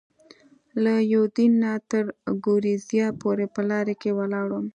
له 0.83 0.93
یوډین 1.13 1.51
نه 1.63 1.71
تر 1.91 2.03
ګورېزیا 2.45 3.07
پورې 3.21 3.45
په 3.53 3.61
لارۍ 3.69 3.95
کې 4.01 4.11
ولاړم. 4.19 4.65